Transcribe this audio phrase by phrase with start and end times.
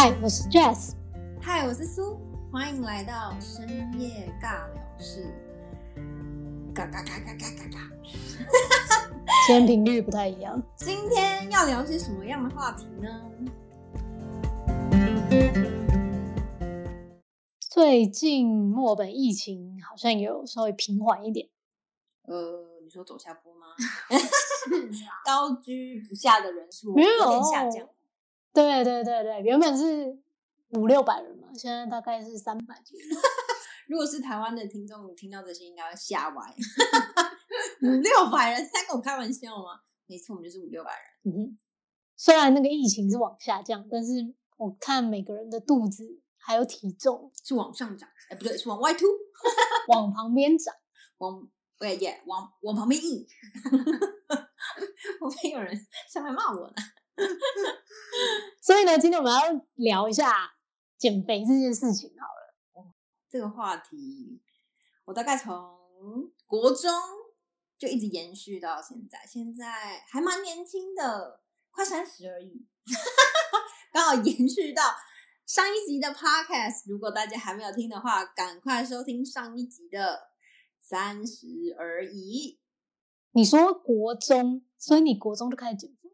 [0.00, 0.92] 嗨，我是 Jess。
[1.42, 2.20] 嗨，我是苏。
[2.52, 3.68] 欢迎来到深
[4.00, 5.24] 夜尬聊室。
[6.72, 7.90] 嘎嘎嘎嘎嘎嘎嘎。
[9.48, 10.62] 今天频率不太一样。
[10.76, 13.08] 今天要聊些什么样的话题呢？
[17.58, 21.48] 最近墨本疫情好像有稍微平缓一点。
[22.28, 23.66] 呃，你说走下坡吗？
[25.26, 27.88] 高居不下的人数有点下降。
[28.58, 30.18] 对对对对，原本是
[30.70, 33.06] 五六百人嘛，现在大概是三百左右。
[33.86, 36.54] 如果是台湾的听众听到这些，应该会吓歪。
[37.82, 39.80] 五六百人在跟我开玩笑吗？
[40.06, 41.32] 没错，我们就是五六百人。
[41.32, 41.58] 嗯哼，
[42.16, 49.06] 虽然那个疫情是往下降，但是我看每个人的肚子还有体重是往上涨，哎，不对，是往外凸，
[49.86, 50.74] 往旁边长，
[51.18, 53.24] 往对耶，往往旁边硬。
[55.20, 56.74] 我没有人上来骂我呢。
[58.96, 60.54] 今天我们要聊一下
[60.96, 62.54] 减肥这件事情好了。
[62.74, 62.94] 哦，
[63.28, 64.40] 这个话题
[65.04, 65.52] 我大概从
[66.46, 66.90] 国中
[67.76, 71.40] 就一直延续到现在，现在还蛮年轻的，
[71.70, 72.66] 快三十而已。
[73.92, 74.82] 刚好延续到
[75.44, 80.30] 上一集的 podcast，如果大家还没有听的话，赶快收听上一集的
[80.80, 81.46] 三十
[81.78, 82.60] 而已。
[83.32, 86.08] 你说国中，所以你国中就开始减肥？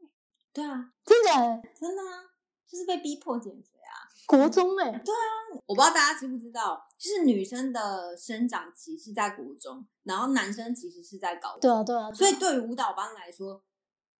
[0.52, 1.62] 对啊，真的？
[1.74, 2.33] 真的啊，
[2.74, 4.02] 就是被逼迫减肥啊。
[4.26, 11.60] 国中哎、欸，对啊，我不知道大家知不知道，就是女生的生长期是在国中，然后男生其实是在高中。
[11.60, 12.10] 对啊，对啊。
[12.10, 13.62] 对啊，所以对于舞蹈班来说，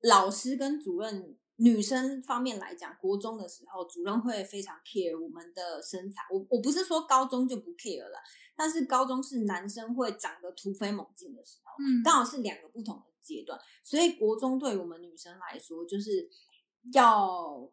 [0.03, 6.23] 老师跟主任女生方面来讲，国中的时候主任会非常 care 我们的身材。
[6.31, 8.19] 我我不是说高中就不 care 了，
[8.55, 13.03] 但是高中是男生会长得突飞猛进的时候，嗯，刚好是两个不同的。
[13.25, 16.29] 阶段，所以国中对于我们女生来说，就是
[16.93, 17.67] 要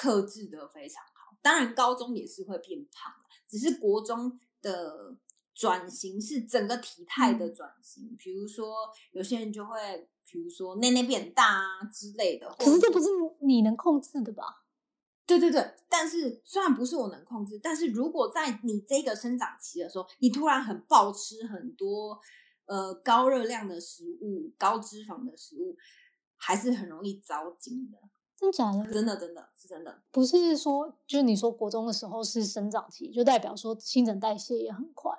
[0.00, 1.36] 克制的非常好。
[1.42, 3.12] 当然，高中也是会变胖，
[3.46, 5.14] 只是国中的
[5.54, 8.04] 转型是整个体态的转型。
[8.04, 12.48] 嗯、比如说，有些人就会，比如说内内变大啊之类的。
[12.58, 13.08] 可是这不是
[13.40, 14.64] 你能控制的吧？
[15.26, 22.18] 对对对，但是虽然不是我能控制，但是如果在你这个生长期的时候，你突然很暴吃很多。
[22.66, 25.76] 呃，高热量的食物、高脂肪的食物，
[26.36, 27.98] 还是很容易遭惊的。
[28.40, 28.90] 真假的？
[28.90, 30.02] 真的，真的是真的。
[30.10, 35.12] 不是说，就是你说国中的时候是生长期，就代表说新陈代谢也很快。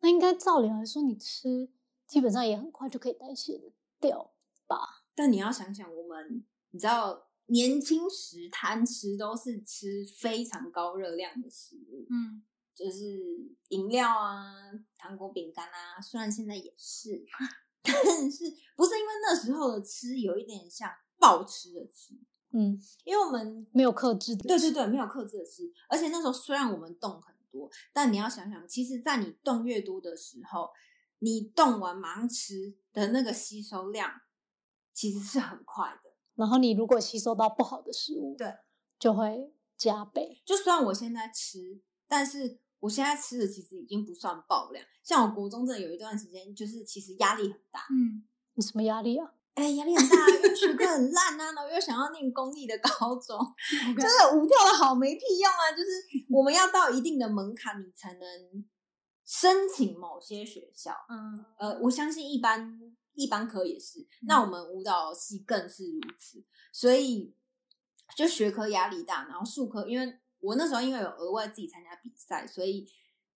[0.00, 1.68] 那应该照理来说，你吃
[2.06, 3.70] 基本上也很快就可以代谢的
[4.00, 4.32] 掉
[4.66, 5.04] 吧？
[5.14, 12.42] 但你要想想，我们你知道，年轻时贪吃都是吃非常高热量的食物，嗯。
[12.74, 14.52] 就是饮料啊，
[14.98, 17.24] 糖果、饼干啊，虽然现在也是，
[17.80, 17.94] 但
[18.28, 22.18] 是不是因为那时候的吃有一点像暴吃的吃，
[22.56, 30.70] 嗯，因为我们没有克制的，对对对，没有克制的吃，而且那时候虽然我们动很多，但你要想想，其实，在你动越多的时候，
[31.18, 34.20] 你动完马上吃的那个吸收量
[34.92, 38.54] 其实是很快的，然后你如果吸收到不好的食物，对，
[38.98, 40.40] 就会加倍。
[40.44, 42.60] 就算我现在吃，但是。
[42.80, 47.80] 我现在吃的其实已经不算爆量，像我国中这有一段时间，就是其实压力很大。
[47.90, 48.22] 嗯，
[48.52, 49.32] 你什么压力啊？
[49.54, 53.38] 哎、欸，压力很大，因为学科很烂啊，然后又想要念公立的高中
[53.96, 55.72] 就是舞跳的好没屁用啊！
[55.72, 55.90] 就是
[56.30, 58.20] 我们要到一定的门槛，你才能
[59.24, 60.92] 申请某些学校。
[61.08, 62.78] 嗯，呃，我相信一般
[63.14, 67.34] 一般科也是，嗯、那我们舞蹈系更是如此，所以
[68.16, 70.18] 就学科压力大，然后术科因为。
[70.40, 72.86] 我那时候因为有额外自己参加比赛，所以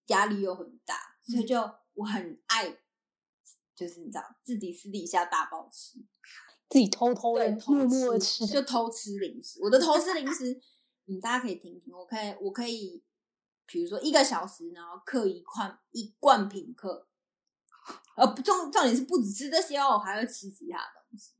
[0.09, 1.59] 压力又很大，所以就
[1.95, 2.77] 我很爱，
[3.79, 5.99] 就是你知道自己私底下大暴吃，
[6.69, 9.61] 自己偷偷的、默默的吃，就偷吃零食。
[9.63, 10.61] 我的偷吃零食，
[11.07, 11.95] 嗯，大家可以听听。
[11.95, 13.03] 我可以，我可以，
[13.67, 17.07] 比如说一个小时，然后嗑一罐一罐品客，
[18.17, 21.35] 呃，重重点是不止吃这些哦，我还会吃其他东西，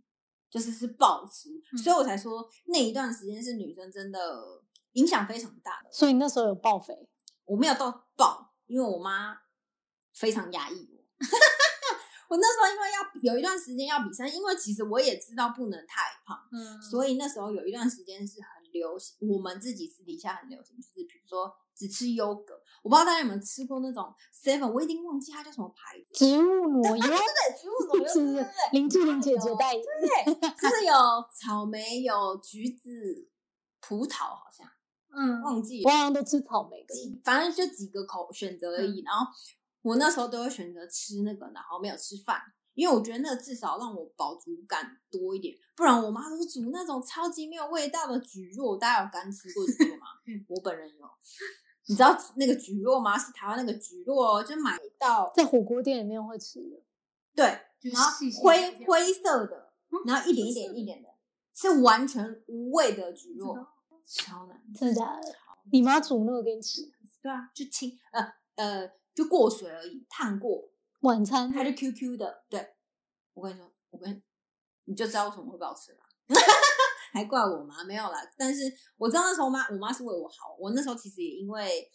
[0.49, 1.51] 就是是暴吃。
[1.73, 4.63] 嗯，所以我才说那一段时间是女生真的。
[4.93, 7.09] 影响非常大的，所以那时候有暴肥？
[7.45, 9.39] 我没有到暴，因为我妈
[10.13, 11.05] 非常压抑我。
[12.29, 22.55] 我那时候因为要有一段时间要比赛，因为其实我也知道不能太胖，嗯，所以那时候有一段时间是很流行，我们自己私底下很流行，就是比如说只吃优格。
[22.83, 30.95] 我不知道大家有没有吃过那种 Seven，我已经忘记它叫什么牌子，植物裸油， 对对对，植物裸油， 对对对，林志玲姐姐代言，对，就是有
[31.33, 33.29] 草莓，有橘子，
[33.81, 34.67] 葡萄好像。
[35.11, 39.01] 嗯，忘记了，我好像都吃草莓的，反正就几个口选择而已。
[39.01, 39.27] 嗯、然后
[39.83, 42.41] 我那时候都会选择吃那个，然后没有吃饭，
[42.75, 50.07] 因为我觉得那至少让我饱足感多一点，不然我妈都煮那种超级没有味道的蒟蒻，大家有干吃过蒟蒻吗？
[50.49, 51.07] 我本人有。
[51.87, 53.19] 你知道那个蒟蒻吗？
[53.19, 56.83] 是台湾那个蒟蒻，就买到在火锅店里面会吃的。
[57.35, 57.47] 对，
[57.91, 58.11] 然后
[58.43, 59.73] 灰灰色的，
[60.07, 61.09] 然后一点一点一点的，
[61.55, 63.67] 是完全无味的蒟蒻，
[64.05, 65.35] 超难，真的假的？
[65.73, 66.83] 你妈煮那个给你吃？
[67.23, 70.71] 对啊，就清呃呃，就过水而已，烫过。
[71.01, 72.45] 晚餐它就 Q Q 的。
[72.49, 72.77] 对，
[73.35, 74.23] 我跟你说，我跟
[74.85, 75.99] 你，就知道为什么会不好吃了。
[77.13, 80.55] 还怪我妈没有啦，但是我知道那时候我妈，我妈是为我好。
[80.57, 81.91] 我那时候其实也因为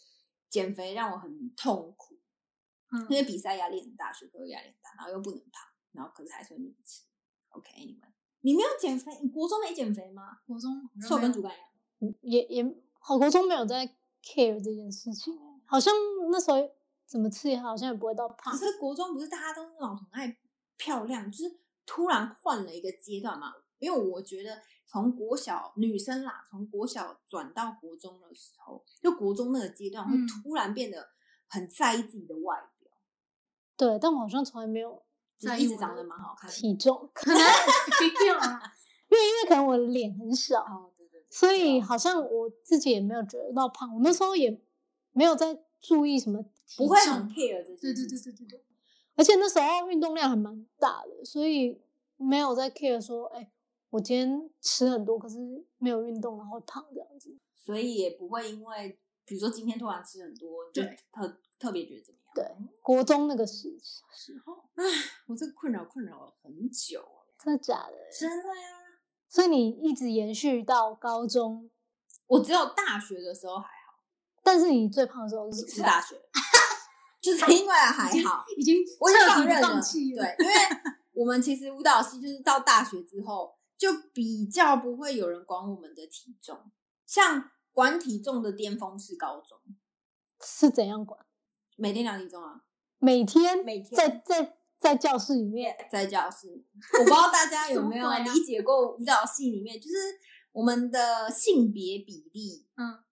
[0.50, 2.18] 减肥让我很痛苦，
[2.92, 7.04] 嗯，因为比赛压力很大，学科压力很大，然后又不能胖，然后可是还是会吃。
[7.48, 8.12] OK，你们，
[8.42, 9.18] 你没有减肥？
[9.22, 10.40] 你国中没减肥吗？
[10.46, 13.86] 国中瘦跟主干一样，也也好，国中没有在
[14.22, 15.34] care 这件事情，
[15.64, 15.94] 好像
[16.30, 16.58] 那时候
[17.06, 18.52] 怎么吃也好像也不会到胖。
[18.52, 20.36] 可是国中不是大家都那种很爱
[20.76, 23.52] 漂亮，就是突然换了一个阶段嘛？
[23.78, 24.60] 因为我觉得。
[24.86, 31.08] 从国小女生啦，从国小转到国中的时候，就国中那个阶段会突然变得
[31.48, 32.92] 很在意自己的外表。
[32.92, 33.02] 嗯、
[33.76, 35.02] 对，但我好像从来没有
[35.36, 36.54] 在意，一直长得蛮好看的。
[36.54, 38.62] 体重可能没有啊，
[39.10, 40.64] 因为因为可能我的脸很小，
[41.28, 43.92] 所以好像我自己也没有觉得到胖。
[43.92, 44.62] 我那时候也
[45.10, 46.44] 没有在注意什么，
[46.76, 47.80] 不会很 care 这些。
[47.80, 48.64] 对对对对对对。
[49.16, 51.80] 而且那时候运动量还蛮大的，所以
[52.16, 53.50] 没有在 care 说，哎。
[53.90, 55.36] 我今天吃很多，可是
[55.78, 60.82] 没有运动，然后胖这样子，所以也不会因为，比如说今天突然吃很多，就
[61.12, 62.34] 特特别觉得怎么样？
[62.34, 64.84] 对，国中那个时时候，唉，
[65.28, 67.94] 我这个困扰困扰了很久了，真的假的？
[68.18, 68.98] 真的呀！
[69.28, 71.70] 所以你一直延续到高中，
[72.26, 74.02] 我只有大学的时候还好，
[74.42, 76.16] 但是你最胖的时候是是大学，
[77.24, 80.54] 就是 因为还好，已经我已经放任了，对，因为
[81.14, 83.54] 我们其实舞蹈系就是到大学之后。
[83.76, 86.70] 就比较不会有人管我们的体重，
[87.04, 89.58] 像管体重的巅峰是高中，
[90.40, 91.18] 是怎样管？
[91.76, 92.62] 每天量体重啊，
[93.00, 99.96] 每天每天在在在教室里面，在教室，我不知道大家 有没有理解过舞蹈系里面，就是
[100.52, 103.02] 我们的性别比例，嗯，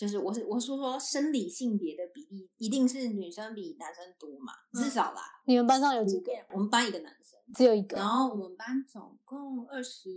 [0.00, 5.42] 就是我是我说说生理性别的比例，一定是女生比男生多嘛，至少啦。
[5.44, 6.32] 你们班上有几个？
[6.54, 7.38] 我们班一个男生。
[7.52, 10.08] 只有一个，然后我们班总共二十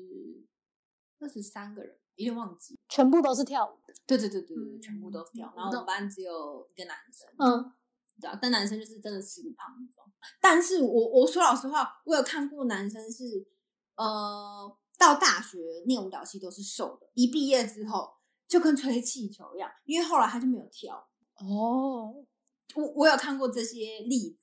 [1.20, 3.94] 二十三个人，有点忘记，全部都是跳舞的。
[4.08, 5.52] 对对对对对，嗯、全部都是跳。
[5.54, 7.74] 然后我们班只有一个男生，嗯，
[8.22, 10.10] 对啊，但男生就是真的吃不胖那种。
[10.40, 13.46] 但是我我说老实话，我有看过男生是，
[13.96, 18.14] 呃，到大学念舞蹈系都是瘦的，一毕业之后
[18.48, 21.08] 就跟吹气球一样，因为后来他就没有跳。
[21.36, 22.14] 哦，
[22.76, 24.40] 我我有看过这些例子。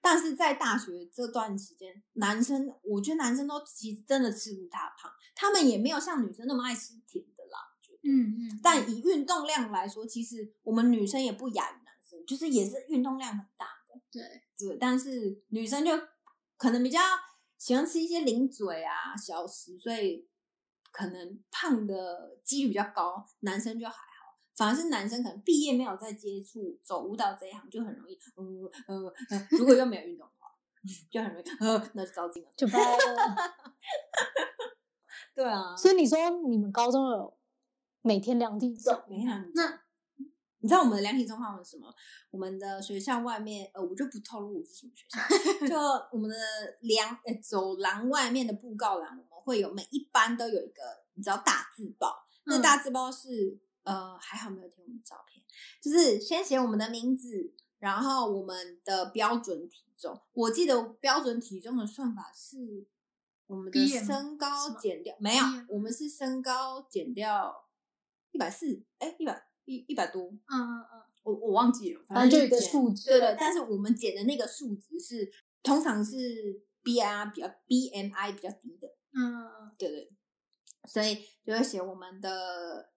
[0.00, 7.58] 但是在大学这段时间，男生我觉得男生都其实真的吃不大胖，他们也没有像女生那么爱吃甜的啦。
[7.74, 8.60] 我觉得，嗯嗯。
[8.62, 14.00] 但以运动量来说，其实我们女生也不亚于男生，就是也是运动量很大的。
[14.10, 14.22] 对
[14.56, 15.90] 对，但是女生就
[16.56, 17.00] 可能比较
[17.58, 20.28] 喜欢吃一些零嘴啊、小食，所以
[20.90, 23.98] 可能胖的几率比较高，男生就还好。
[24.56, 30.48] 反而是男生可能毕业没有再接触走舞蹈这一行，就很容易，嗯呃呃，如果又没有运动的话，
[31.08, 32.96] 就很容易，呃，那就糟心了，就掰了。
[35.32, 36.18] 对啊，所以你说
[36.48, 37.38] 你们高中有
[38.02, 39.00] 每天量体重？
[39.08, 39.64] 每天量体重。
[39.64, 39.80] 那
[40.60, 41.94] 你知道我们的量体重号是什么？
[42.32, 45.20] 我们的学校外面，呃，我就不透露我是什么学校。
[45.68, 45.78] 就
[46.10, 46.36] 我们的
[46.80, 49.16] 量，呃，走廊外面的布告栏，
[49.48, 50.82] 会有每一班都有一个，
[51.14, 53.58] 你知道大字报，那个大字报是。
[53.84, 55.42] 呃，还好没有贴我们照片，
[55.80, 60.20] 就是先写我们的名字，然后我们的标准体重。
[60.34, 62.84] 我记得标准体重的算法是
[63.46, 67.66] 我们的身高减掉，没有，我们是身高减掉
[68.32, 73.36] 一百四，哎，一百一一百多，嗯嗯嗯，我我忘记了，反正就一个数值，对对。
[73.40, 80.12] 但是我们减的那个数值是通常是 BMI 比较 BMI 比较低的，嗯对对，
[80.84, 82.92] 所以就会写我们的。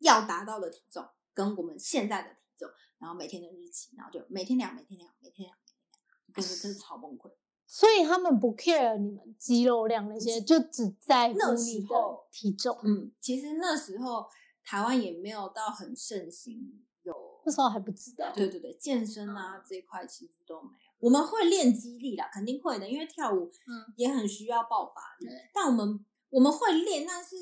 [0.00, 2.66] 要达到的体重跟我们现在的体重，
[2.96, 5.92] 然后每天的日期，然后就每天量，每天量，每天量，每天量，
[6.34, 7.30] 真的真是超崩溃。
[7.66, 11.94] 所以他们不 care 你们肌肉量那些，就只在乎你的
[12.32, 12.80] 体重。
[12.82, 14.26] 嗯，其实那时候
[14.64, 18.32] 台湾也没有到很盛行，有那时候还不知道。
[18.34, 20.89] 对对对，健身啊、嗯、这一块其实都没有。
[21.00, 25.26] 我们会练肌力啦，肯定会的，因为跳舞嗯也很需要爆发力。
[25.26, 27.36] 嗯、但我们我们会练，但是。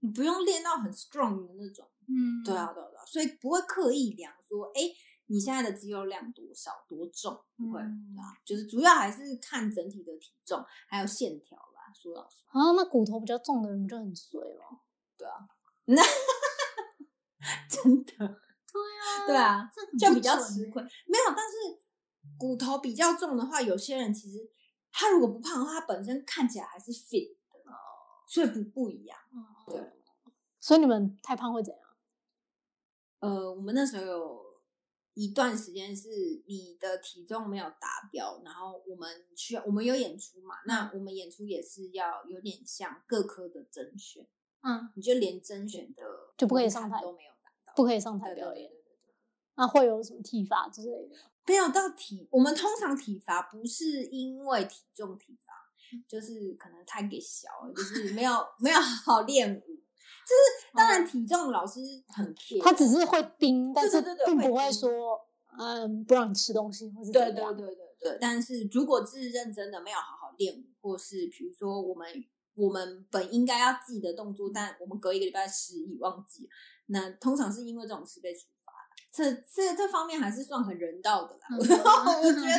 [0.00, 4.82] 你不用练到很 strong 的那种，嗯，对啊，对啊，对啊，所以不会刻意量说，哎，
[5.26, 11.92] 你现在的肌肉量多少多重，不会，啊，就是主要还是看整体的体重还有线条啦。
[11.92, 14.80] 说老实话，啊，那骨头比较重的人就很衰了。
[15.16, 15.48] 对啊，
[15.86, 16.00] 那
[17.68, 20.80] 真的，对啊，对啊，这就比较吃亏。
[20.80, 21.82] 没有，但是
[22.38, 24.50] 骨头比较重的话，有些人其实
[24.92, 27.36] 他如果不胖的话，他本身看起来还是 fit 的，
[28.26, 29.18] 所以不不一样。
[29.66, 29.80] 对，
[30.60, 31.82] 所以你们太胖会怎样？
[33.20, 34.60] 呃，我们那时候有
[35.14, 44.24] 一段时间是你的体重没有达标，然后我们需要我们有演出嘛，那我们演出也是要有点像各科的甄选，
[44.62, 46.02] 嗯，你就连甄选的
[46.36, 48.70] 就不可以上台都没有达到，不可以上台表演。
[48.70, 49.14] 对对对对
[49.56, 51.16] 那会有什么体罚之类的？
[51.48, 55.54] 没有到体，我们通常体罚不是因为体重体罚，
[56.06, 59.60] 就是可能太给小了，就是没有 没有好好练舞。
[59.60, 65.18] 就是当然体重老师很 care，他只是会盯，但是并不会说，
[65.58, 68.18] 嗯，不让你吃东西，或者怎对样对对对对。
[68.20, 72.06] 但是如果是认真的没有好好练舞，或是比如说我们
[72.54, 76.46] 我们本应该要记的动作，但我们隔一个礼拜失忆忘记，
[76.88, 78.57] 那通常是因为这种事被处罚。
[79.10, 81.70] 这这这方面还是算很人道的啦， 我觉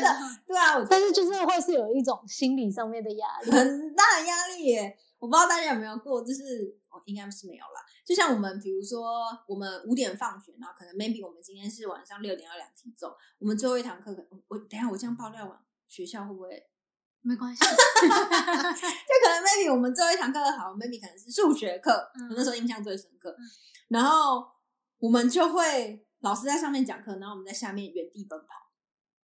[0.01, 4.97] 得，对啊，我但是就是会是有一种心理上面的压力，很大的压力耶。
[5.19, 7.81] 我不知道大家有没有过，就是哦，应该是没有啦。
[8.05, 14.15] 就像我们，比如说我们五点放学，然后可能 maybe 我们今天是晚上六点要量体重，我们最后一堂课，
[14.47, 16.65] 我等一下我这样爆料完，学校会不会？
[17.21, 23.35] 没关系， 就可能 maybe 我们最后一堂课好，maybe 可能是数学课，嗯我那时候印象最深刻。
[23.89, 24.47] 然后
[24.99, 28.47] 我们就会老师在上面讲课，然后我们在下面原地奔跑，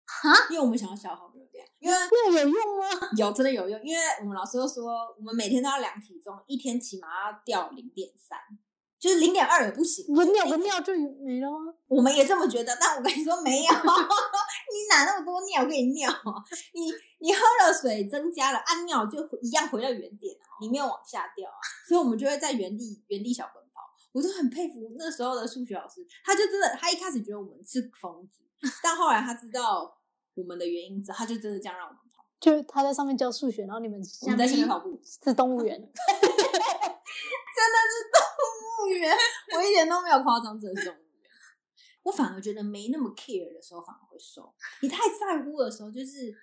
[0.05, 1.97] 哈，因为我们想要消耗热量，因为。
[1.97, 3.09] 那有用吗？
[3.17, 8.37] 有真的有用，因为我们老师都说，我们每天都要量体重，一天起码要掉零点三，
[8.99, 10.05] 就是零点二也不行。
[10.15, 11.73] 我尿个尿就没了吗？
[11.87, 16.09] 我们也这么觉得，但我跟你说没有， 你哪那么多尿可以尿？
[16.73, 23.66] 你你喝了水增加了，按尿就一样回到原点啊，你没有往下掉啊，所以我们就会在原地原地小奔跑。
[24.17, 28.41] 我就很佩服那时候的数学老师，他就真的，他一开始觉得我们是疯子，
[28.81, 29.95] 但后来他知道
[30.33, 32.25] 我们的原因之后，他就真的这样让我们跑。
[32.39, 35.93] 就他在上面教数学，然后你们我们在下面跑步，是动物园， 真的
[37.93, 39.15] 是动物园，
[39.55, 41.29] 我一点都没有夸张，真的是动物园。
[42.01, 46.35] 我反而觉得没那么 care 的时候反而会瘦，你太在乎的时候，就是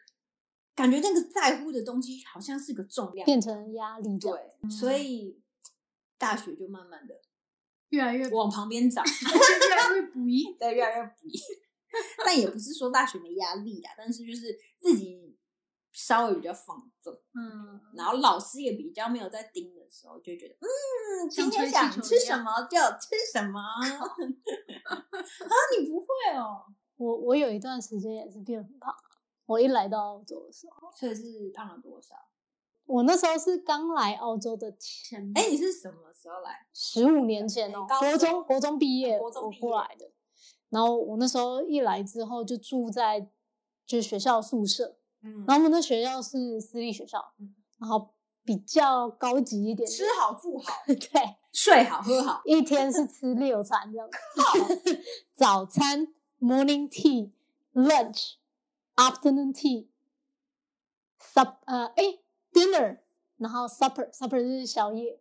[0.76, 4.30] 感觉那个在乎的东西好像是个重量，变成压力，对，
[4.70, 5.40] 所以
[6.16, 7.20] 大学就慢慢的
[7.90, 9.04] 越来越往旁边长，
[9.68, 11.38] 越来越不易， 对，越来越不易。
[12.24, 15.22] 但也不是说大学没压力啊，但是就是自己。
[15.96, 23.60] 稍微比较放纵，嗯，然后老师也比较没有在盯的时候，就觉得，嗯，今天想吃什么就吃什么。
[23.62, 23.86] 啊，
[25.78, 26.64] 你不会哦？
[26.96, 28.92] 我我有一段时间也是变很胖，
[29.46, 32.16] 我一来到澳洲的时候，所以是胖了多少？
[32.86, 36.66] 我那时候是刚来澳洲的前，哎，你是什么时候来？
[36.72, 40.10] 十五年前哦，国中国中毕业，国中我过来的。
[40.68, 43.20] 然后我那时候一来之后就住在
[43.86, 44.96] 就是学校宿舍。
[45.22, 48.10] 嗯，然后我们的学校是私立学校，嗯、然后
[48.44, 54.06] 比较高级一点，吃好住好， 对，睡好喝好，一天是吃六餐这样，
[55.32, 57.30] 早餐 morning tea
[57.72, 58.34] lunch
[58.96, 59.86] afternoon tea
[61.18, 62.18] sup 呃哎
[62.54, 63.00] dinner，
[63.36, 65.20] 然后 supper supper 就是宵夜，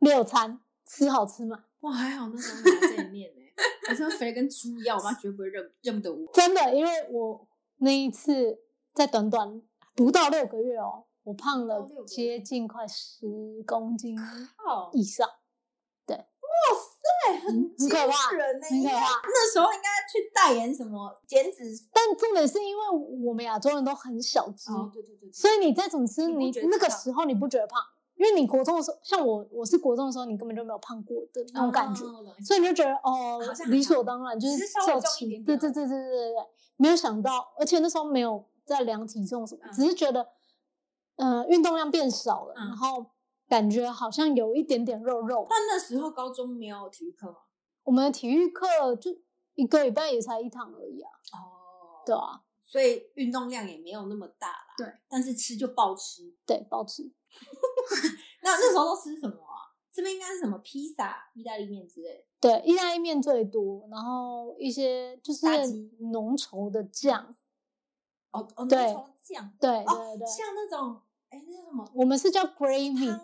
[0.00, 1.64] 六餐吃好吃吗？
[1.80, 3.40] 哇，还好那时候没在这里面呢，
[3.88, 7.48] 我真的肥的跟猪一样，我妈绝对不会认认得我，真的，因为我。
[7.78, 8.60] 那一次
[8.94, 9.60] 在短短
[9.96, 13.26] 不到六个月哦，我胖了接近快十
[13.66, 14.16] 公斤
[14.92, 15.28] 以上。
[16.06, 16.22] 对，哇
[16.78, 16.91] 塞，
[17.44, 19.20] 很很可怕，很可怕。
[19.24, 22.82] 那时候应该去代言什么减脂，但重点是因为
[23.26, 27.80] 我们亚洲人都很小只，哦，对对对，所以你再怎么吃，你那个时候你不觉得胖，
[28.16, 32.04] 因为你国中的时候，像我，我是国中的时候，你根本就没有胖过的那种感觉，
[32.44, 36.34] 所以你就觉得哦，理所当然就是瘦轻，对对对对对对。
[36.78, 40.26] 没有想到，而且那时候没有在量体重什么，嗯、只是觉得，
[41.14, 43.06] 呃，运动量变少了，嗯、然后
[43.52, 45.46] 感觉好像有一点点肉肉。
[45.50, 47.36] 但那时候高中没有体育课吗？
[47.82, 49.10] 我们的体育课就
[49.56, 51.10] 一个礼拜也才一堂而已啊。
[51.34, 54.74] 哦，对啊，所以运动量也没有那么大啦。
[54.78, 57.02] 对，但是吃就暴吃，对，暴吃。
[58.42, 59.76] 那那时候都吃什么啊？
[59.92, 62.24] 这边应该是什么披萨、意大利面之类的。
[62.40, 65.46] 对，意大利面最多，然后一些就是
[66.10, 67.22] 浓稠的酱。
[68.30, 69.52] 哦哦，浓对稠酱。
[69.60, 71.86] 对对哦、对，像那种哎，那叫什么？
[71.94, 73.20] 我们是叫 gravy。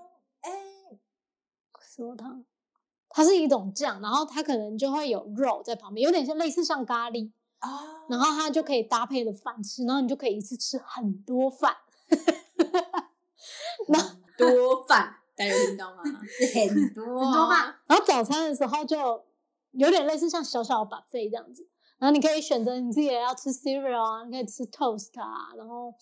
[3.11, 7.69] 它是一种酱，然后它可能就会有肉在旁边，有点像类似像咖喱啊，
[8.09, 11.75] 然后它就可以搭配的饭吃，然后你就可以一次吃很多饭，
[13.89, 13.99] 那
[14.37, 16.03] 多饭，大家有听到吗？
[16.55, 19.25] 很多很多饭，然后早餐的时候就
[19.73, 21.67] 有点类似像小小的 buffet 这样子，
[21.99, 25.95] 然后你可以选择你自己也要吃 cereal 啊，你可以吃 toast 啊，然后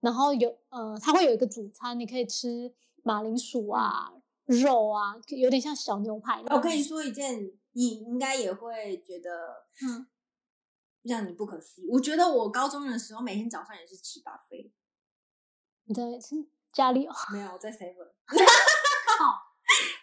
[0.00, 4.14] 然后有呃，它会有一个主餐，你可以吃马铃薯啊。
[4.46, 6.42] 嗯肉啊，有点像小牛排。
[6.50, 10.06] 我跟你说一件，你应该也会觉得，嗯，
[11.02, 11.88] 让你不可思议。
[11.88, 14.70] 我觉得我高中的时候，每天早上也是吃 buffet。
[15.86, 16.02] 你在
[16.74, 17.14] 家里哦？
[17.32, 18.12] 没有，在 seven。
[18.26, 19.24] 靠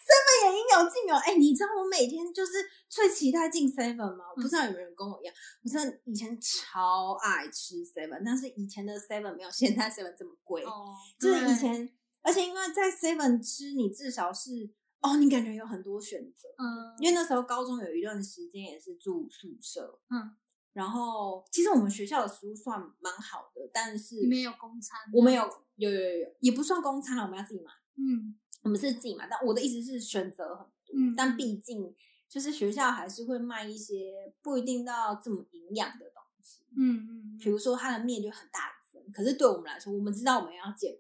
[0.01, 1.15] ，seven 也应有尽有。
[1.15, 2.53] 哎、欸，你知道我每天就是
[2.89, 4.25] 最期待进 seven 吗？
[4.36, 10.63] 我不知道有没有人跟我一样，我真的以前超爱吃 seven，但是以前的 seven 没有现在 seven 这么贵。
[10.63, 11.93] 哦，就是以前。
[12.23, 14.69] 而且因为在 Seven 吃，你至少是
[15.01, 16.47] 哦，你感觉有很多选择。
[16.57, 19.99] 嗯，因为那时候高中有一段时间也是住宿舍。
[20.09, 20.35] 嗯，
[20.73, 24.99] 然后其实我们学校的食物算蛮好的，但是没有公餐。
[25.11, 25.41] 我们有
[25.77, 27.71] 有有有有，也不算公餐了，我们要自己买。
[27.97, 30.95] 嗯，我们是自己买，但我的意思是选择很多。
[30.95, 31.95] 嗯，但毕竟
[32.29, 36.61] 就是学校还是会卖一些不一定到这么营养的东西。
[36.77, 40.95] 嗯嗯，比如说它的面就很大一份，可是对我们来说，我们知道我们要减。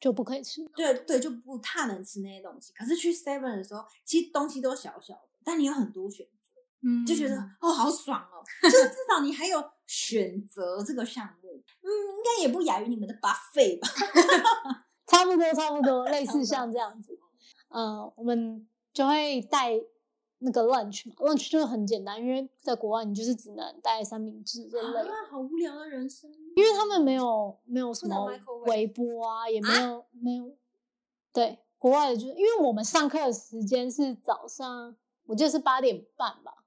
[0.00, 2.72] 就不可以吃，对对，就不太能吃那些东西。
[2.72, 13.88] 可是去 Seven 的时候，其实东西都小小的，但你有很多选择，嗯，就觉得哦，好爽哦，就是至少你还有选择这个项目，嗯，应该也不亚于你们的 buffet 吧？
[15.06, 17.18] 差不多，差不多， 类似像这样子。
[17.68, 19.80] 呃，我们就会带。
[20.42, 25.00] 那个 lunch 嘛，lunch 就是很简单，因为在国外你就是只能带三明治这类。
[25.00, 26.30] 啊，好无聊的人生。
[26.56, 28.26] 因为他们没有没有什么
[28.66, 30.56] 微波啊，也没有、啊、没有。
[31.32, 36.64] 对，国外的就是因为我们上课的时间是早上，我记得是八点半吧，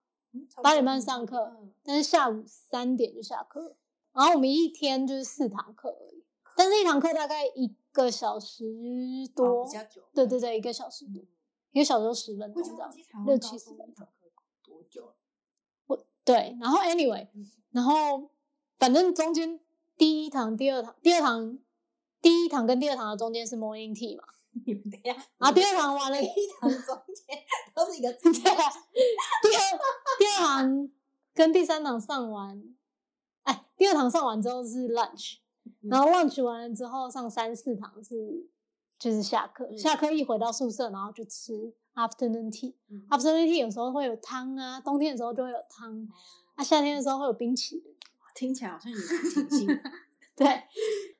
[0.62, 3.76] 八点半上课，嗯、但是下午三点就下课。
[4.14, 6.24] 然后我们一天就是四堂课而已，
[6.56, 8.64] 但是一堂课大概一个小时
[9.36, 10.04] 多，哦、比较久。
[10.14, 11.24] 对对对，一个小时多。
[11.74, 12.90] 一个小时十分钟这样，
[13.26, 14.08] 六七十分钟。
[14.64, 15.14] 多久？
[15.88, 17.28] 我对，然后 anyway，
[17.72, 18.30] 然后
[18.78, 19.60] 反正中间
[19.98, 21.58] 第一堂、第二堂、第二堂、
[22.22, 24.24] 第一堂跟第二堂的中间是 morning tea 嘛。
[24.66, 28.32] 你们等一下，然后第二堂完了，第一堂中间都是一个字。
[28.32, 28.56] 第二
[30.20, 30.90] 第二堂
[31.34, 32.64] 跟第三堂上完，
[33.42, 35.38] 哎，第二堂上完之后是 lunch，
[35.82, 38.48] 然后 lunch 完了之后上三四堂是。
[39.04, 42.74] 就是下课，嗯、下课一回到宿舍，然后就吃 afternoon tea。
[42.88, 46.10] 嗯、afternoon tea 有时候会有汤啊，冬天的时候就会有汤，嗯、
[46.56, 47.94] 啊，夏天的时候会有冰淇淋。
[48.34, 49.90] 听起来好像有点挺幸福。
[50.38, 50.64] 对，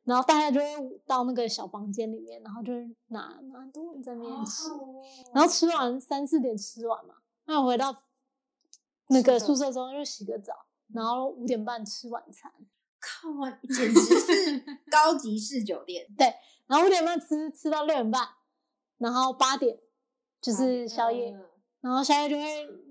[0.06, 2.72] 然后大家就会到那个小房间里面，然后就
[3.08, 7.16] 拿拿东西在那边吃，哦、然后吃完三四点吃完嘛，
[7.48, 7.94] 那我回到
[9.10, 10.54] 那个宿舍之后就洗个澡，
[10.94, 12.50] 然后五点半吃晚餐。
[13.02, 16.08] 靠啊，简直是高级式酒店。
[16.18, 16.34] 对。
[16.74, 18.28] 然后五点半吃吃到六点半，
[18.98, 19.78] 然后八点
[20.42, 21.46] 就是宵夜，嗯、
[21.82, 22.44] 然后宵夜就会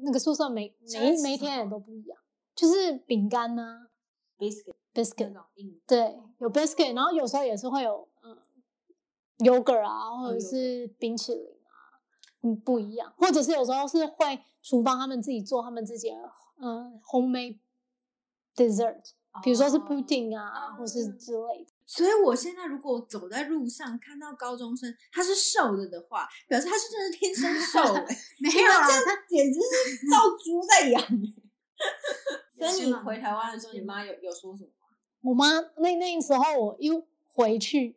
[0.02, 2.16] 那个宿舍每每每一天也都不一样，
[2.54, 3.90] 就是饼干呐、啊、
[4.38, 5.34] biscuit biscuit，
[5.84, 8.38] 对，有 biscuit，然后有时候也是会有嗯
[9.38, 10.86] yogurt 啊，或者是。
[11.00, 11.98] 冰淇淋啊，
[12.42, 16.16] 嗯不一样，或者是有时候是会厨房他们自己做他们自己的
[16.60, 17.58] 嗯 homemade
[18.54, 19.02] dessert，
[19.42, 21.71] 比如说是 pudding 啊，哦、或是之类的。
[21.94, 28.06] 所以，我现在如果走在路上看到高中生，他是瘦的的话，表示他是真的天生瘦 的。
[28.40, 31.02] 没有啊，他简直是照猪在养。
[32.56, 34.88] 所以你回台湾的时候，你妈有有说什么吗？
[35.20, 35.50] 我妈
[35.82, 36.90] 那那时候我一
[37.34, 37.94] 回去，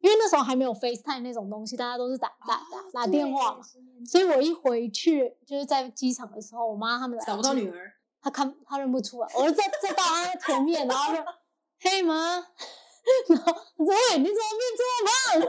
[0.00, 3.60] 因为那时候还没有 FaceTime 那种东西，大家都是打打打打电话嘛。
[4.04, 11.22] 所以我一回去就是在机场的时候，我妈他们来找不到女儿，她看她认不出来，我就在在到她前面，然后就
[11.80, 12.46] 嘿妈。
[13.28, 15.46] 然后我说：“喂，你怎么变这么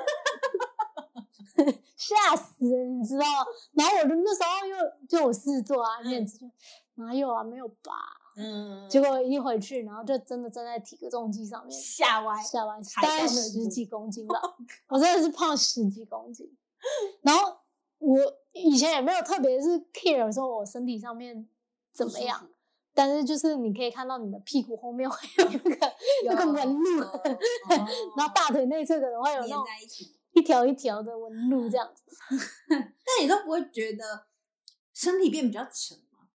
[1.66, 1.76] 胖？
[1.96, 3.26] 吓死人，你知道？
[3.74, 4.76] 然后我就那时候又
[5.08, 6.46] 就我事做啊，面子就
[6.96, 7.94] 哪有啊，没有吧？
[8.38, 8.88] 嗯。
[8.90, 14.40] 结果一回去，然后就真的站在体重机上面，吓歪，吓歪，大概十几公斤吧。
[14.90, 16.46] 我真的是胖十几公斤。
[17.22, 17.58] 然后
[18.00, 18.20] 我
[18.52, 21.48] 以前也没有特别是 care 说我身体上面
[21.94, 22.50] 怎么样。”
[22.96, 25.94] 但是就是你可以看到你的屁股后面会有那个
[26.26, 27.02] 有那个纹路，
[28.18, 29.66] 然后大腿内侧可能会有那种
[30.34, 32.04] 一条一条的纹路这样子。
[32.70, 34.26] 但你都不会觉得
[34.94, 36.30] 身体变比较沉吗？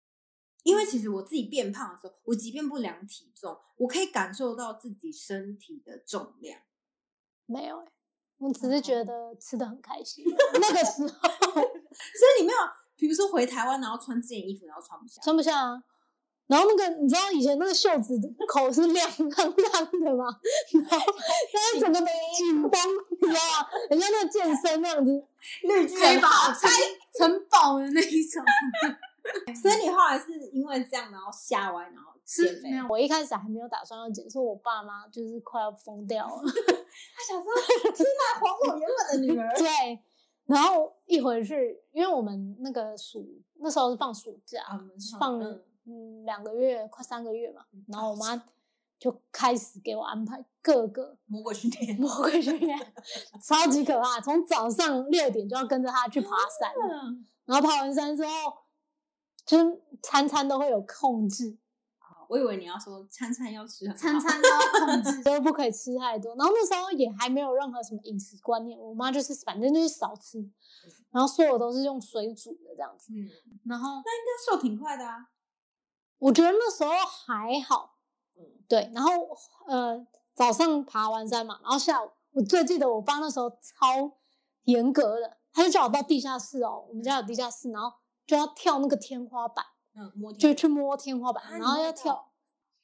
[0.62, 6.60] 因为其实我自己变胖的时候，我即便不量体重，我可以感受到自己身体的重量。
[7.46, 7.92] 没有、欸、
[8.36, 10.24] 我只是觉得吃的很开心。
[10.54, 12.58] 那个时候，所以你没有。
[12.96, 15.82] 比如说回台湾，然后穿这件衣服，然后穿不下，穿不下啊。
[16.50, 20.26] 然后那个你知道以前那个袖子口是亮亮亮的吗？
[20.74, 21.06] 然后
[21.54, 22.00] 然后整个
[22.36, 22.80] 紧绷，
[23.22, 23.68] 你知道吗？
[23.88, 25.12] 人家那个健身那样子，
[25.62, 26.68] 绿巨人拆
[27.16, 28.42] 城堡的那一种。
[29.62, 32.68] 所以你后来是因为这样，然后下歪，然后减肥。
[32.88, 36.42] 我一开始还没有打算要减，说我爸妈就是快要疯掉了。
[36.50, 37.52] 他想说，
[37.94, 39.48] 天哪，还我原本的女儿。
[39.56, 40.00] 对。
[40.46, 43.24] 然后一回去，因为我们那个暑
[43.60, 45.38] 那时候是放暑假，嗯、放
[46.24, 48.42] 两个月快三个月嘛，然后我妈
[48.98, 52.78] 就开始给我安排各个 魔鬼训练，魔鬼训练
[53.42, 58.32] 超级可怕，从早上六点就要跟着她去爬山，嗯、然后爬完山之后，
[59.44, 61.58] 就餐餐都会有控制。
[62.28, 66.36] 我以为你要说餐餐要吃，餐餐都要控制， 都不可以吃太多。
[66.36, 70.38] 然后那时候也还没有任何什么饮食观念，我妈就是反正就是少吃，
[71.10, 73.12] 然后所有都是用水煮的这样子。
[73.12, 73.28] 嗯，
[73.64, 75.26] 然后那应该瘦挺快的啊。
[76.20, 77.96] 我觉得那时候还好，
[78.36, 79.10] 嗯，对，然后
[79.66, 84.12] 呃早上爬完山嘛，然后下午我最记得我爸那时候超
[84.64, 87.90] 严格的，他就叫我到地下室哦，我们家有地下室，然后
[88.26, 89.64] 就要跳那个天花板，
[89.96, 92.30] 嗯，摸就去摸天花板，然后要跳，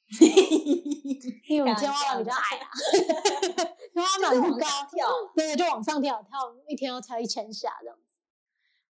[1.47, 2.69] 因为我们天花板比较矮啊，
[3.93, 7.95] 天花板不高，跳，对，就往上跳，跳一天要跳一千下这样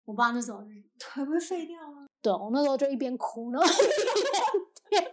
[0.08, 0.12] 子。
[0.12, 0.64] 我爸那时候
[0.98, 2.08] 腿会废掉吗？
[2.22, 3.78] 对，我那时候就一边哭，然后一
[4.90, 5.12] 边跳，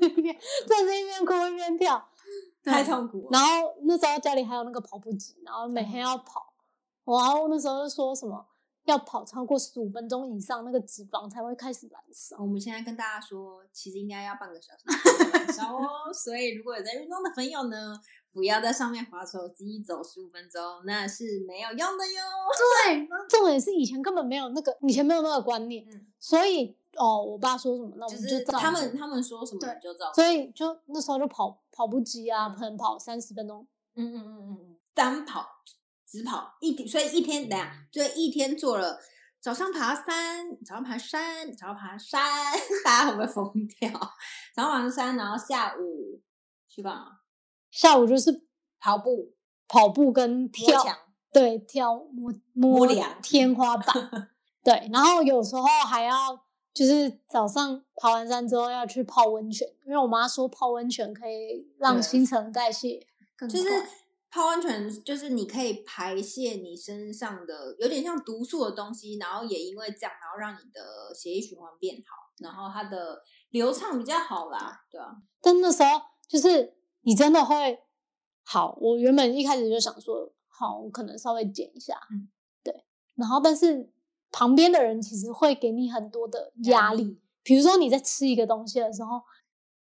[0.00, 0.34] 一边
[0.66, 2.08] 站着一边哭一边跳，
[2.64, 3.28] 太痛苦。
[3.30, 6.54] 然后那时候家里还有那个跑步机，然后每天要跑，
[7.04, 8.46] 然后那时候就说什么。
[8.90, 12.36] 要跑超过十五分钟以上，那个脂肪才会开始燃烧。
[12.38, 14.84] 我们现在跟大家说，其实应该要半个小时
[15.32, 16.12] 燃烧哦。
[16.12, 17.94] 所以如果有在运动的朋友呢，
[18.32, 22.22] 不要在上面滑手机走十五分钟，那是没有用的哟。
[22.86, 25.84] 对， 重点是以前根本没有那个，以前没有那个观念。
[25.92, 28.58] 嗯，所以哦，我爸说什么，那我们就照。
[28.58, 30.12] 他们他们说什么对就照。
[30.14, 33.66] 所以就那时候就跑跑步机啊，可能跑三十分钟。
[33.94, 35.46] 嗯嗯嗯嗯嗯，单跑。
[36.10, 38.98] 只跑一天，所以一天等下，所以一天做了
[39.40, 42.22] 早上爬山，早上爬山，早上爬山，
[42.84, 43.44] 大家会不会疯
[43.78, 43.90] 掉？
[44.54, 46.22] 早上爬山，然后下午
[46.68, 47.18] 去干嘛？
[47.70, 48.46] 下午就是
[48.80, 49.34] 跑步，
[49.68, 50.82] 跑步跟跳，
[51.30, 54.30] 对，跳摸摸梁天花板，
[54.64, 56.14] 对，然后有时候还要
[56.72, 63.60] 就是早上爬完山之后要去泡温泉，因为我妈说泡温泉可以让新陈代谢更快。
[63.60, 63.86] 就是
[64.30, 75.16] 泡温泉就是你可以排泄你身上的有点像毒素的东西，然后也因为这样，然后让你的血液循环变好，然后它的流畅比较好啦，对啊。
[75.40, 77.78] 但那时候就是你真的会
[78.44, 82.28] 好，我原本一开始就想说，好，我可能稍微减一下，嗯，
[82.62, 82.84] 对。
[83.14, 83.90] 然后但是
[84.30, 89.22] 旁边的人其实会给你很多的压力，比如说你在吃一个东西的时候，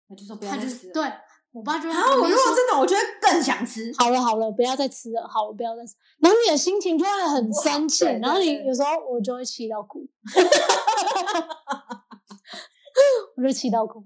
[0.08, 1.04] 他就说不要吃，对。
[1.52, 3.92] 我爸就会，然后我如果真的，我觉得更想吃。
[3.98, 5.94] 好了好了，不要再吃了，好我，不要再吃。
[6.18, 10.08] 然后你的心情就会很生气，然后你有时候我就会气到哭，
[13.36, 14.02] 我就气到哭，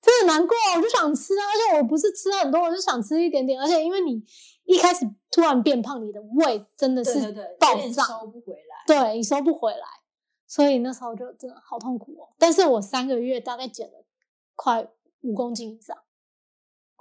[0.00, 1.42] 真的难过，我就想吃啊。
[1.44, 3.60] 而且我不是吃很多，我就想吃一点点。
[3.60, 4.22] 而且因为你
[4.64, 8.84] 一开始突然变胖，你的胃真的是暴涨，收不回来。
[8.86, 9.86] 对，你收不回来，
[10.46, 12.28] 所以那时候就真的好痛苦哦。
[12.38, 14.04] 但是我三个月大概减了
[14.54, 14.88] 快
[15.22, 15.96] 五公斤以上。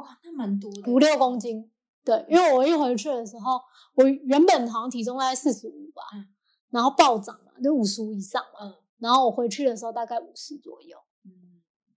[0.03, 1.71] 哇，那蛮多的，五六公斤。
[2.03, 3.61] 对，因为我一回去的时候，
[3.95, 6.27] 我原本好像体重大概四十五吧，嗯、
[6.71, 8.65] 然后暴涨嘛，就五十五以上嘛。
[8.65, 10.97] 嗯，然后我回去的时候大概五十左右。
[11.23, 11.31] 嗯，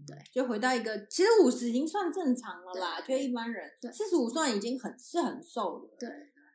[0.07, 3.69] 对，就回到一个，其实五十已经算正常了啦，就一般人。
[3.81, 5.91] 对，四十五算已经很是很瘦了。
[5.99, 6.09] 对，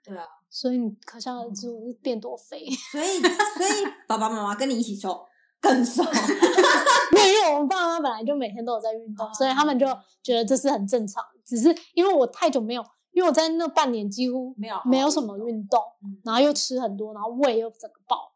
[0.05, 2.65] 对啊，所以你可想而知我是变多肥。
[2.93, 5.27] 所以，所以爸爸妈妈跟你一起瘦，
[5.59, 6.01] 更瘦。
[7.11, 9.85] 因为我们爸妈本来就每天都有在运动，所以他们就
[10.23, 11.21] 觉得这是很正常。
[11.45, 15.81] 只是因为我太久没有，因为我在那半年几乎没有没有什么运动，
[16.23, 18.31] 然后又吃很多，然后胃又整个爆。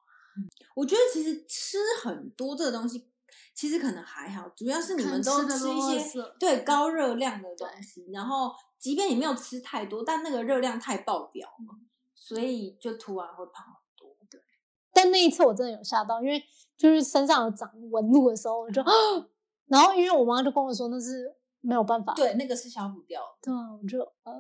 [0.75, 3.07] 我觉得其实吃很多这个东西，
[3.53, 11.79] 其实可能还好，主要是你们都吃一些对高热量的东西，然后即便你没有吃太多，但那个热量太爆表了，
[12.13, 14.15] 所以就突然会胖很多。
[14.29, 14.41] 对，
[14.93, 16.43] 但那一次我真的有吓到，因为。
[16.77, 18.83] 就是身上有长纹路的时候，我就，
[19.67, 21.33] 然后因为我妈就跟我说那是
[21.65, 23.21] 没有办法，对，那个是消不掉。
[23.41, 24.33] 对啊，我就呃，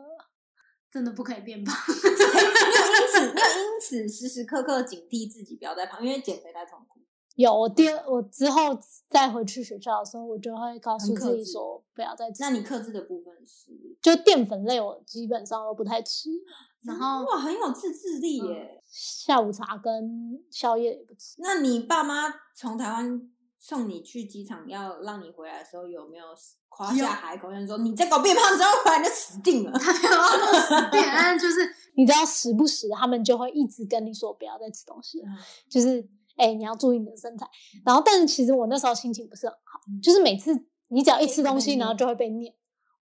[0.91, 1.75] 真的不可以变胖。
[1.85, 7.01] 没有因此，没有因此时时刻刻警惕自己不要再胖，因为减肥太痛苦。
[7.35, 12.37] 有我第二，我之后再回去学校的时候，我就会告诉自己说不要再吃。
[12.39, 13.71] 那你克制的部分是？
[14.01, 16.29] 就淀粉类，我基本上都不太吃。
[16.83, 18.81] 然后哇，很有自制力耶。
[18.81, 21.35] 嗯、下午茶跟宵夜也不吃。
[21.39, 23.21] 那你爸妈从台湾
[23.67, 26.25] 送你去机场，要让你回来的时候，有没有
[26.69, 29.71] 夸下海口，就是说你再搞变胖之后回来就死定了？
[29.79, 35.99] 他没有死定， 但就是你知道，时不时他们就会一直跟你说不要再吃东西了，嗯、就是
[36.35, 37.49] 哎、欸，你要注意你的身材。
[37.83, 40.53] 然后，但是其实我那时候心情不是很好，嗯、就是每次
[40.89, 42.53] 你只要一吃东西，然后就会被念。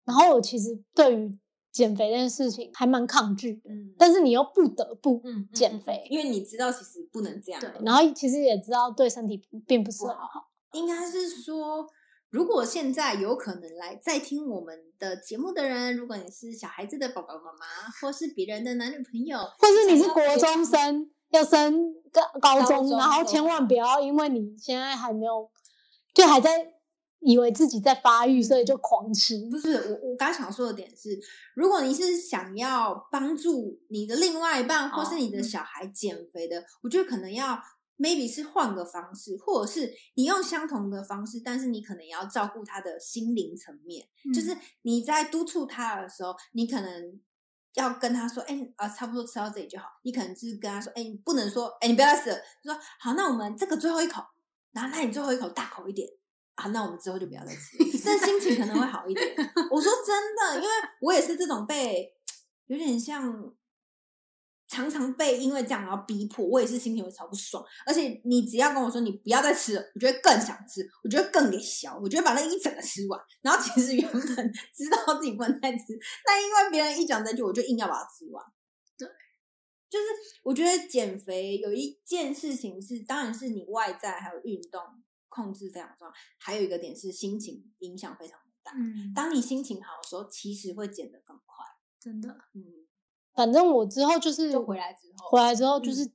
[0.06, 1.40] 然后我其实对于
[1.72, 10.51] 减肥这件事情还蛮抗拒的，嗯，但是你又不得不减肥，因为你知道其实不能这样，对，然后其实也知道对身体并不是很好。
[10.74, 11.88] 应该是说，
[12.30, 25.50] 如果现在有可能来在听我们的节目的人，如果你是小孩子的爸爸妈妈，或是别人的男女朋友，或是你是国中生要升高高中，然后千万不要因为你现在还没有，
[26.14, 26.74] 就还在。
[27.24, 29.48] 以为自己在发育，所以就狂吃。
[29.52, 31.10] 不是我，我刚想说的点是，
[31.54, 37.62] 如果你是想要帮助你的另外一半，或是你的小孩减肥的，我觉得可能要
[38.02, 44.08] maybe 是换个方式，或者是你用相同的方式，但是你可能也要照顾他的心灵层面。
[44.26, 47.22] 嗯、就是你在督促他的时候，你可能
[47.76, 54.24] 要跟他说：“哎、欸，啊，差不多吃到这里就好。”你可能就是跟他说：“哎、欸，你不能说，哎、欸，你不要再吃了。”就说：“好，那我们这个最后一口，
[54.72, 56.10] 然后那你最后一口大口一点。”
[56.56, 59.36] 啊，那我们之后就不要再吃，但心情可能会好一点。
[59.72, 62.14] 我说真的，因为我也是这种被
[62.68, 63.52] 有点像
[64.72, 67.62] 常常被因为这样然后逼迫，我也是心情会超不爽。
[67.86, 73.20] 而且你只要跟我说你不要再吃了，我觉得更想吃，我觉得更给小，我觉得把那一整个吃完。
[73.42, 74.22] 然后其实原本
[74.74, 75.84] 知道自己不能再吃，
[76.26, 78.44] 但因为别人一讲这句，我就硬要把它吃完。
[78.98, 79.08] 对，
[79.90, 80.06] 就是
[80.44, 84.82] 我觉得减肥有一件事情是，当然是你外在还有运动。
[85.34, 88.74] 控制非常重要，还有一个点是心情影响非常大。
[88.76, 91.66] 嗯，当你心情好的时候，其实会减得更快。
[92.02, 92.86] 真的，嗯，
[93.42, 96.08] 反正我之后就是就回来之后，回来之后就是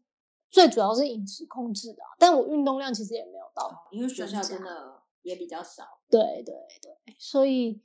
[0.48, 5.98] 最主要是饮食控制的，嗯、但我运动量其实也没有到，因为学校真的也比较少。
[6.08, 7.80] 对对对，所以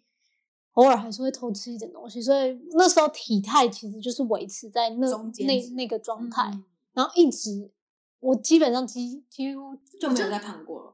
[0.73, 5.08] 偶尔还是会偷吃一点东西，所以那时候体态其实就是维持在那
[5.47, 7.71] 那那个状态，嗯、然后一直
[8.19, 10.93] 我基本上几几乎就没有再胖过了。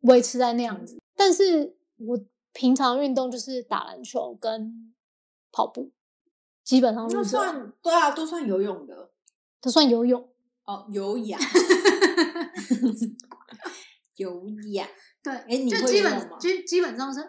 [0.00, 2.20] 维持在那样子，但是我
[2.52, 4.94] 平常运动就是打篮球跟
[5.50, 5.92] 跑步，
[6.66, 9.10] 基本上都算对啊，都算游泳的，
[9.60, 10.28] 都算游泳。
[10.64, 11.38] 哦，有氧，
[14.16, 14.88] 有氧，
[15.22, 17.20] 对，哎，你就基本基基本上是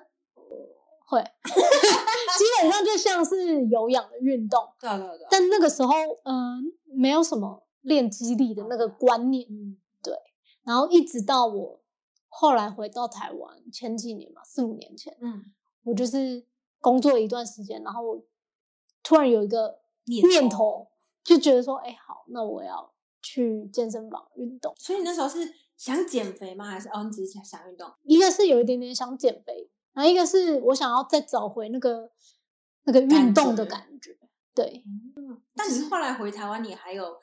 [1.06, 10.15] 会， 基本上就像是有氧的运动，对对对，但那个时候嗯，没有什么练肌力的那个观念，嗯，对，
[10.63, 11.80] 然后一直到我。
[12.30, 15.45] 后来回到台湾，前几年嘛，四五年前，嗯，
[15.84, 16.45] 我就是
[16.80, 18.21] 工作一段时间，然后我
[19.08, 20.89] 突然有一个念头，
[21.24, 24.76] 就觉得说，哎，好，那我要去健身房运动。
[24.78, 26.65] 所以你那时候是想减肥吗？
[26.65, 27.89] 还是哦，你只是想想运动？
[28.04, 32.12] 一个是有一点点想减肥，然后一个是我想要再找回那个
[32.84, 34.17] 那个运动的感觉。
[34.54, 34.84] 对，
[35.15, 37.15] 嗯，但是后来回台湾，你还有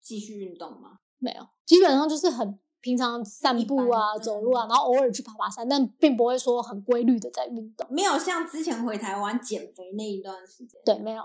[0.00, 1.00] 继续运动吗？
[1.18, 2.58] 没有，基本上就是很。
[2.86, 7.84] 平常散步啊，走路啊，然后偶尔去爬爬山，但并不会说很规律的在运动。
[7.90, 10.80] 没有像之前回台湾减肥那一段时间。
[10.84, 11.24] 对，没有，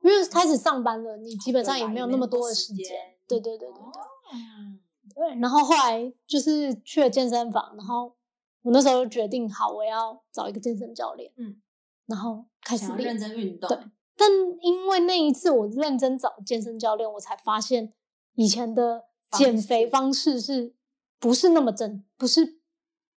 [0.00, 2.86] 因为开始上班了，你基本上也没有那么多的时间。
[3.28, 4.02] 对对对对对。
[4.32, 4.80] 嗯。
[5.14, 8.14] 对，然后后来就是去了健身房，然后
[8.62, 11.30] 我那时候就决定好，我要找一个健身教练。
[11.36, 11.60] 嗯。
[12.06, 13.68] 然后开始认真运动。
[13.68, 13.78] 对。
[14.16, 14.30] 但
[14.62, 17.92] 因为那一次我认真找健身教练，我才发现
[18.36, 20.72] 以前的减肥方式是。
[21.18, 22.60] 不是那么正，不是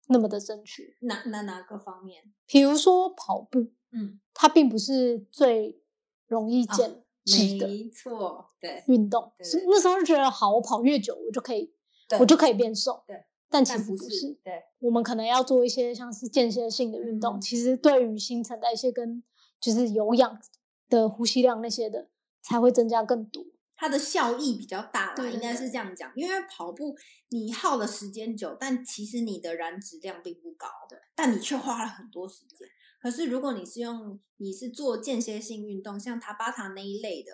[0.08, 0.84] 那么的正确。
[1.01, 2.23] 哪哪哪个方面？
[2.45, 5.81] 比如说跑步，嗯，它并不是最
[6.27, 9.31] 容易减脂的，没错，对，运动。
[9.43, 11.73] 是那时候就觉得，好，我跑越久，我就可以，
[12.19, 13.03] 我就可以变瘦。
[13.08, 14.38] 对，但其实不是。
[14.43, 19.23] 对，我们可能要做一些像是间歇性的运动，其实对于新陈代谢跟
[19.60, 20.39] 就是有氧
[20.88, 22.10] 的呼吸量那些的，
[22.43, 23.43] 才会增加更多。
[23.77, 26.11] 它的效益比较大啦，应该是这样讲。
[26.15, 26.95] 因为跑步
[27.29, 32.67] 你耗的时间久，但其实你的燃脂量并不高，对，但你却花了很多时间。
[33.01, 37.33] 可是如果你是用你是做间歇性运动，像塔巴塔那一类的，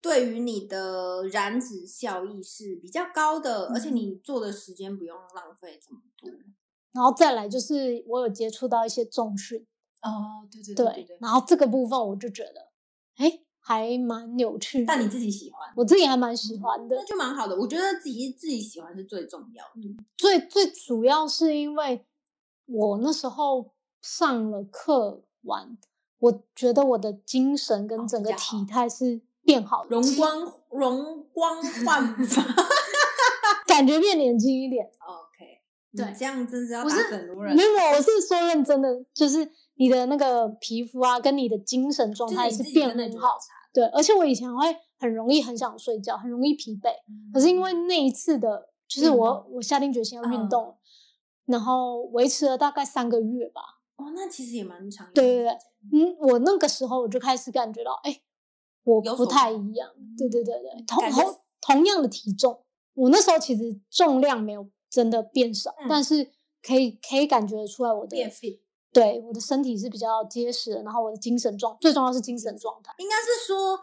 [0.00, 6.28] 对于你的燃脂效益是比较高的，而且你做的时间不用浪费这么多。
[6.92, 9.66] 然后再来就是我有接触到一些重训
[10.02, 12.72] 哦，对对对对，对，然后这个部分我就觉得，
[13.16, 13.44] 哎。
[13.64, 17.56] 还蛮有趣，但你自己喜欢，我自己还蛮喜欢的，那就蛮好的。
[17.56, 22.04] 我觉得自己自己喜欢是最重要的，嗯、最最主要是因为
[22.66, 23.70] 我那时候
[24.00, 25.78] 上了课完，
[26.18, 32.44] 我觉得我的精神跟整个体态是变好，容光容光焕 发，
[33.66, 34.84] 感觉变年轻一点。
[34.98, 35.60] OK，
[35.96, 37.54] 对，这样真是要打很多人。
[37.54, 43.36] 没有，我是说认真的，就是你的那个皮肤啊，跟你的精神状态是变很好。
[43.72, 46.90] 对，而且我以前会很容易很想睡觉，很容易疲惫。
[47.32, 50.76] 可是因为那一次的，就是我我下定决心要运动，
[51.46, 53.60] 然后维持了大概三个月吧。
[53.96, 55.10] 哦，那其实也蛮长。
[55.14, 55.52] 对对对，
[55.92, 58.22] 嗯，我那个时候我就开始感觉到，哎。
[58.84, 68.58] 我不太一样，对对对对，同同同样的体重，我那时候其实重量没有真的变少，嗯、但是可以可以感觉出来我的变 fit，
[68.92, 73.80] 对，我的身体是比较结实的，然后我的精神状最重要是精神状态，应该是说，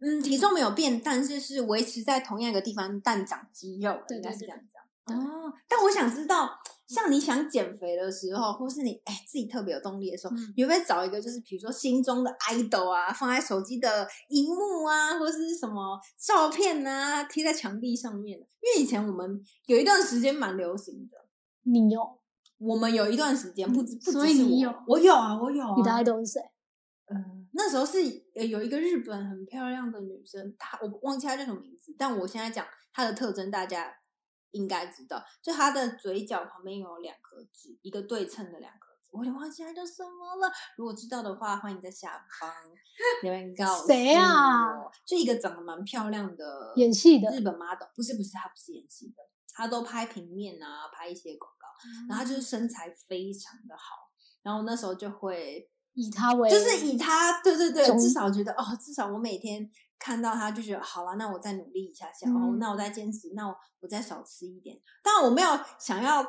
[0.00, 6.50] 嗯，体重没有变，但是是维持在同样一个地方，但长肌肉，对对对，应该是这样子哦，但我想知道。
[6.86, 18.36] 像你想减肥的时候，或是你哎自己特别有动力的时候，嗯、你会不会找一个就是比如说心中的 idol 啊，放在手机的荧幕啊，或是什么照片啊，贴在墙壁上面？
[18.36, 21.16] 因为以前我们有一段时间蛮流行的。
[21.62, 22.18] 你有？
[22.60, 24.72] 我们有一段时间不止，不止所以你有？
[24.86, 25.74] 我有啊，我有啊。
[25.76, 26.40] 你的 idol 是谁？
[27.06, 28.02] 嗯，那时候是
[28.34, 33.96] 有一个日本很漂亮的女生，她我忘记她叫什么名字，但我现在讲她的特征，大家。
[34.52, 40.52] 应该知道，就她的嘴角旁边有两颗痣，一个对称的两颗痣，我有点忘记她叫什么了。
[40.76, 42.52] 如果知道的话，欢迎在下方
[43.22, 43.86] 留言告诉我。
[43.86, 44.66] 谁啊？
[45.06, 49.22] 就一个长得蛮漂亮的演戏的日本 model，不是不是，她不是演戏的，
[49.54, 51.36] 她都拍平面啊，拍一些
[52.08, 54.10] 然后他就是身材非常的好，
[54.42, 59.70] 然后那时候就会以他为，就是以他，对对对，至少觉得哦，至少我每天。
[60.02, 64.80] 看到他就觉得好了，那我再努力一下下，嗯、哦，那我再坚持，那我我再少吃一点。
[65.02, 66.22] 当然我没有想要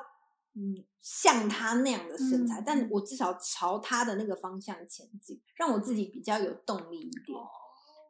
[0.54, 7.40] 嗯像他那样的身材，嗯、但我至少朝他的那个方向前进，让我自己比较有动力一点。
[7.40, 7.48] 哦、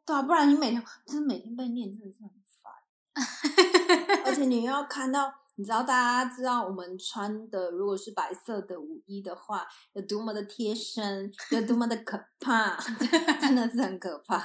[0.04, 5.32] 对啊，不然你每天真的每天被念真的是很烦， 而且你又要看到。
[5.56, 12.76] 你知道大家知道我们穿的如果是白色的舞衣的话，有多么的贴身，有多么的可怕，
[13.40, 14.42] 真的是很可怕。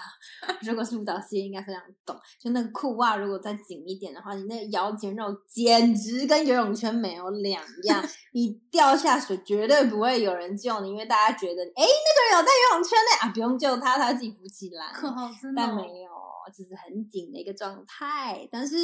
[0.62, 2.16] 如果是舞蹈系，应该非常懂。
[2.40, 8.04] 就那个裤袜如果再紧一点的话，你那个腰间肉简直跟游泳圈没有两样。
[8.34, 14.92] 你掉下水绝对不会有人救你，因为大家觉得，哎，那个人有在游泳圈内啊，不用救他，他自己浮起来。
[14.94, 16.12] 可好真的，但没有，
[16.56, 18.76] 就是很紧的一个状态，但是。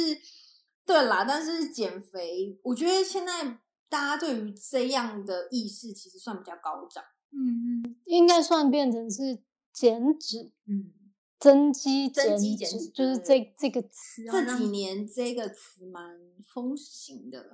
[0.86, 7.02] 对啦，但是减肥，我觉得现在大家对于这样的意识其实算比较高涨。
[7.32, 9.40] 嗯嗯，应该算变成是
[9.72, 10.92] 减脂，嗯，
[11.40, 14.24] 增肌增肌减脂，就是这这个词。
[14.30, 17.50] 这几年这个词蛮风行的。